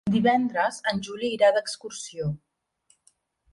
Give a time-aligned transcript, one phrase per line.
[0.13, 2.31] Divendres en Juli irà d'excursió.